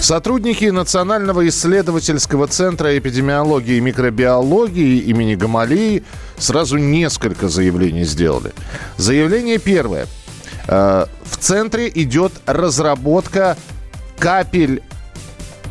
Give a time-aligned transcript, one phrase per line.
[0.00, 6.04] Сотрудники Национального исследовательского центра эпидемиологии и микробиологии имени Гамалии
[6.38, 8.52] сразу несколько заявлений сделали.
[8.96, 10.06] Заявление первое.
[10.66, 13.58] Э, В центре идет разработка
[14.18, 14.82] капель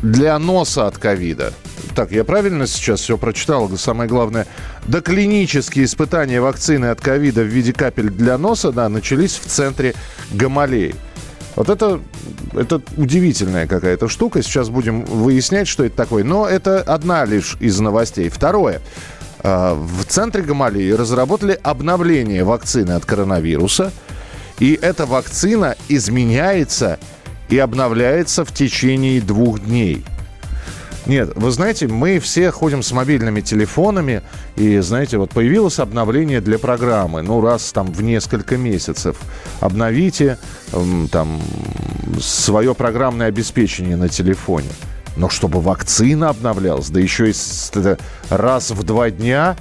[0.00, 1.52] для носа от ковида.
[1.96, 3.68] Так, я правильно сейчас все прочитал?
[3.76, 4.46] Самое главное,
[4.86, 9.94] доклинические испытания вакцины от ковида в виде капель для носа да, начались в центре
[10.30, 10.94] Гамалеи.
[11.60, 12.00] Вот это,
[12.54, 14.40] это удивительная какая-то штука.
[14.40, 16.24] Сейчас будем выяснять, что это такое.
[16.24, 18.30] Но это одна лишь из новостей.
[18.30, 18.80] Второе.
[19.40, 23.92] А, В центре Гамалии разработали обновление вакцины от коронавируса.
[24.58, 26.98] И эта вакцина изменяется
[27.50, 30.02] и обновляется в течение двух дней.
[31.06, 34.22] Нет, вы знаете, мы все ходим с мобильными телефонами,
[34.56, 39.16] и, знаете, вот появилось обновление для программы, ну, раз там в несколько месяцев.
[39.60, 40.38] Обновите
[41.10, 41.40] там
[42.20, 44.68] свое программное обеспечение на телефоне.
[45.16, 47.34] Но чтобы вакцина обновлялась, да еще и
[48.28, 49.56] раз в два дня,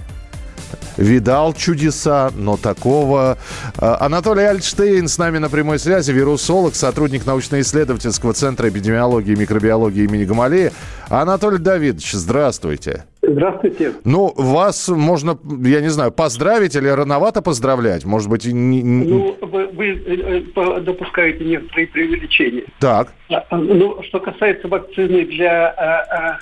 [1.00, 3.38] видал чудеса, но такого...
[3.78, 10.04] А, Анатолий Альтштейн с нами на прямой связи, вирусолог, сотрудник научно-исследовательского центра эпидемиологии и микробиологии
[10.04, 10.72] имени Гамалея.
[11.10, 13.06] Анатолий Давидович, здравствуйте.
[13.22, 13.94] Здравствуйте.
[14.04, 18.04] Ну, вас можно, я не знаю, поздравить или рановато поздравлять?
[18.06, 22.64] Может быть, не- Ну, вы, вы, э, э, допускаете некоторые преувеличения.
[22.80, 23.14] так.
[23.30, 26.40] А, а, Ну, что касается вакцины для а, а,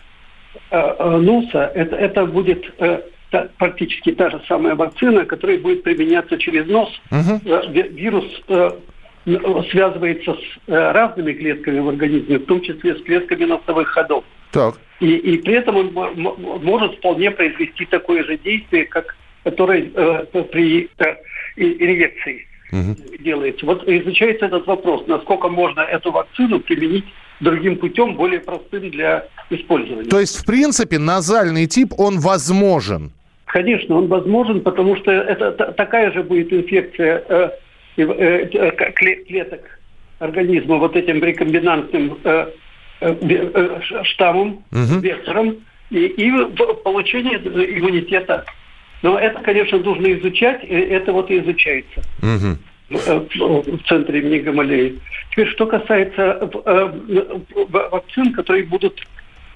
[0.72, 5.84] а, а, носа, это, это будет э, та- практически та же самая вакцина, которая будет
[5.84, 6.90] применяться через нос.
[7.12, 8.72] Ви- Вирус э,
[9.72, 14.24] связывается с э, разными клетками в организме, в том числе с клетками носовых ходов.
[14.52, 14.76] Так.
[15.00, 19.90] И, и при этом он мо- мо- может вполне произвести такое же действие, как которое
[19.94, 21.16] э, при э,
[21.58, 22.48] инъекции
[23.20, 23.66] делается.
[23.66, 27.06] Вот изучается этот вопрос, насколько можно эту вакцину применить
[27.40, 30.10] другим путем, более простым для использования.
[30.10, 33.12] То есть, в принципе, назальный тип, он возможен.
[33.48, 37.50] Конечно, он возможен, потому что это та- такая же будет инфекция э,
[37.96, 39.80] э, э, клеток
[40.20, 42.48] организма вот этим рекомбинантным э,
[44.04, 45.00] штаммом, Мгм.
[45.00, 45.56] вектором,
[45.92, 46.32] и, и
[46.84, 48.44] получение иммунитета.
[49.02, 52.56] Но это, конечно, нужно изучать, и это вот и изучается э,
[52.90, 55.00] в центре имени Гамалеи.
[55.32, 56.50] Теперь, что касается
[57.70, 59.00] вакцин, которые будут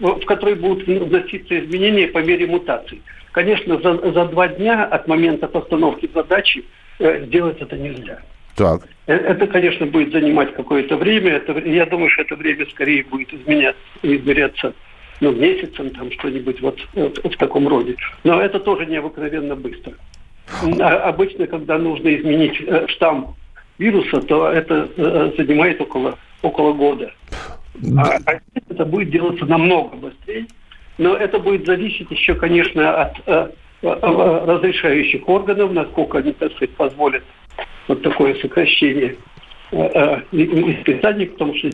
[0.02, 3.02] в которые будут вноситься изменения по мере мутаций.
[3.32, 6.66] Конечно, за, за два дня от момента постановки задачи
[7.00, 8.20] э, сделать это нельзя.
[8.56, 8.82] Так.
[9.08, 11.34] Э, Это, конечно, будет занимать какое-то время.
[11.34, 14.74] Это, я думаю, что это время скорее будет изменяться, измеряться
[15.22, 17.96] ну, месяцем, там что-нибудь вот, э, в таком роде.
[18.24, 19.94] Но это тоже необыкновенно быстро.
[20.80, 23.36] А- Обычно, когда нужно изменить э, штамм
[23.78, 27.14] вируса, то это э, занимает около, около года.
[27.98, 30.48] А, а здесь это будет делаться намного быстрее.
[30.98, 33.50] Но это будет зависеть еще, конечно, от э,
[33.82, 37.24] э, э, разрешающих органов, насколько они, так сказать, позволят
[37.88, 39.16] вот такое сокращение
[39.72, 41.70] испытаний, потому что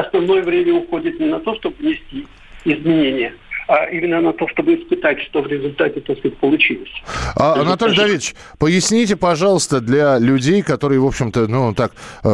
[0.00, 2.26] основное время уходит не на то, чтобы внести
[2.64, 3.34] изменения,
[3.70, 6.90] а именно на то, чтобы испытать, что в результате, так сказать, получилось.
[7.36, 11.92] А, Анатолий Давидович, поясните, пожалуйста, для людей, которые, в общем-то, ну, так,
[12.24, 12.28] э,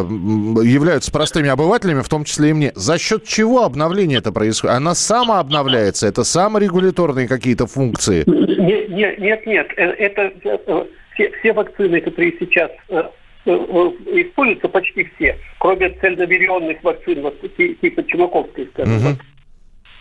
[0.65, 4.77] являются простыми обывателями, в том числе и мне, за счет чего обновление это происходит?
[4.77, 6.07] Она самообновляется?
[6.07, 8.25] Это саморегуляторные какие-то функции?
[8.27, 12.71] Не- не- Нет, нет, э, это э, все, все вакцины, которые сейчас
[13.45, 19.19] используются, почти все, кроме цельномиллионных вакцин, вот ти- типа Чумаковской, скажем, Мгм.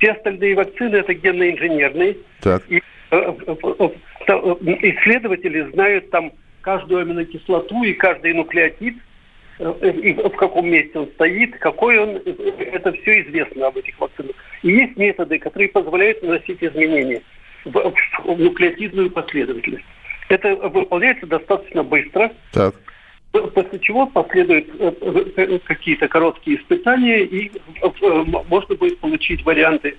[0.05, 2.63] Все остальные вакцины это генно-инженерные, Так.
[2.69, 3.89] и э, э, э,
[4.27, 4.55] э,
[4.91, 8.97] исследователи знают там каждую аминокислоту и каждый нуклеотид,
[9.59, 12.33] э, и в каком месте он стоит, какой он, э,
[12.71, 14.35] это все известно об этих вакцинах.
[14.61, 17.23] И есть методы, которые позволяют наносить изменения
[17.63, 17.93] в,
[18.25, 19.85] в нуклеотидную последовательность.
[20.29, 22.75] Это выполняется достаточно быстро, Так.
[23.55, 24.91] После чего последуют э,
[25.37, 29.95] э, какие-то короткие испытания, и э, можно будет получить варианты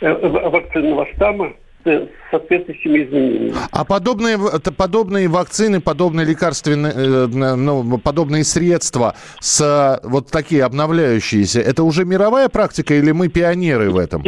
[0.00, 1.52] вакцинного штамма
[1.84, 3.52] с соответствующими изменениями.
[3.72, 4.38] А подобные,
[4.76, 12.94] подобные вакцины, подобные лекарственные, ну, подобные средства, с, вот такие обновляющиеся, это уже мировая практика
[12.94, 14.22] или мы пионеры в этом?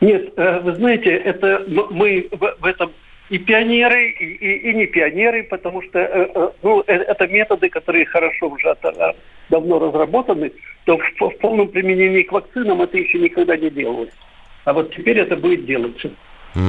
[0.00, 2.90] Нет, вы знаете, это м- мы в этом
[3.30, 7.68] и пионеры, и, и, и не пионеры, потому что э, э, ну, э, это методы,
[7.68, 8.76] которые хорошо уже
[9.48, 10.52] давно разработаны,
[10.84, 14.12] то в, в полном применении к вакцинам это еще никогда не делалось.
[14.64, 16.10] А вот теперь это будет делаться.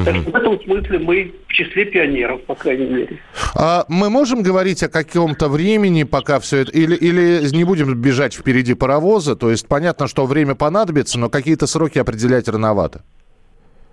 [0.03, 3.19] Так что в этом смысле мы в числе пионеров, по крайней мере.
[3.53, 6.71] А мы можем говорить о каком-то времени, пока все это...
[6.71, 9.35] Или, или не будем бежать впереди паровоза?
[9.35, 13.03] То есть понятно, что время понадобится, но какие-то сроки определять рановато.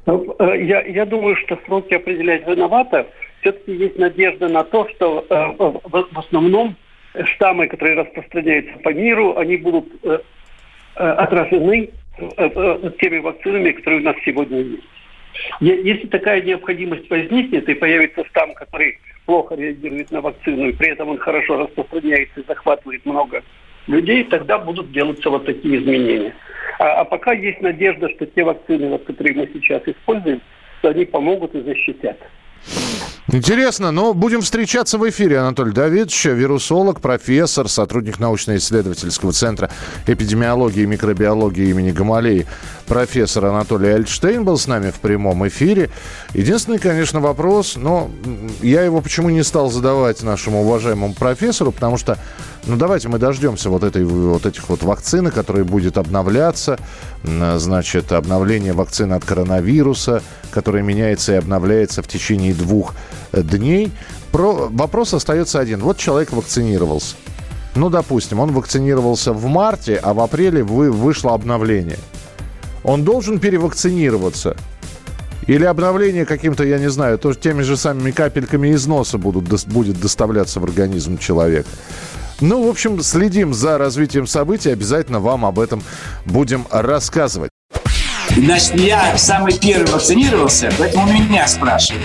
[0.07, 3.07] Ну, э, я, я думаю, что сроки определять рановато.
[3.41, 6.77] Все-таки есть надежда на то, что э, в, в основном
[7.25, 10.19] штаммы, которые распространяются по миру, они будут э,
[10.95, 11.91] отражены
[13.01, 14.85] теми вакцинами, которые у нас сегодня есть.
[15.61, 21.09] Если такая необходимость возникнет и появится штамм, который плохо реагирует на вакцину, и при этом
[21.09, 23.43] он хорошо распространяется и захватывает много
[23.87, 26.35] людей, тогда будут делаться вот такие изменения.
[26.79, 30.41] А, а пока есть надежда, что те вакцины, которые мы сейчас используем,
[30.79, 32.19] что они помогут и защитят.
[33.29, 39.71] Интересно, но будем встречаться в эфире, Анатолий Давидович, вирусолог, профессор, сотрудник научно-исследовательского центра
[40.07, 42.47] эпидемиологии и микробиологии имени Гамалеи,
[42.87, 45.89] профессор Анатолий Альтштейн был с нами в прямом эфире.
[46.35, 48.11] Единственный, конечно, вопрос, но
[48.61, 52.19] я его почему не стал задавать нашему уважаемому профессору, потому что
[52.67, 56.79] ну, давайте мы дождемся вот, этой, вот этих вот вакцины, которые будет обновляться.
[57.25, 60.23] Значит, обновление вакцины от коронавируса,
[60.53, 62.95] которая меняется и обновляется в течение двух
[63.33, 63.91] э, дней.
[64.31, 64.69] Про...
[64.71, 65.81] Вопрос остается один.
[65.81, 67.17] Вот человек вакцинировался.
[67.75, 70.91] Ну, допустим, он вакцинировался в марте, а в апреле вы...
[70.91, 71.99] вышло обновление.
[72.85, 74.57] Он должен перевакцинироваться.
[75.47, 80.01] Или обновление каким-то, я не знаю, тоже теми же самыми капельками из носа будут, будет
[80.01, 81.69] доставляться в организм человека.
[82.41, 84.71] Ну, в общем, следим за развитием событий.
[84.71, 85.83] Обязательно вам об этом
[86.27, 87.51] будем рассказывать.
[88.37, 92.05] Значит, я самый первый вакцинировался, поэтому меня спрашивают.